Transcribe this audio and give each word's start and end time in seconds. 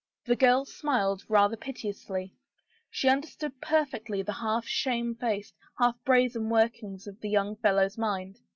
The 0.25 0.35
girl 0.35 0.65
smiled, 0.65 1.23
rather 1.29 1.55
piteously. 1.55 2.33
She 2.89 3.07
tmderstood 3.07 3.61
perfectly 3.61 4.23
the 4.23 4.33
half 4.33 4.65
shamedfaced, 4.65 5.53
half 5.77 5.95
brazen 6.03 6.49
workings 6.49 7.05
of 7.05 7.19
the 7.21 7.29
young 7.29 7.55
fellow's 7.57 7.99
mind. 7.99 8.39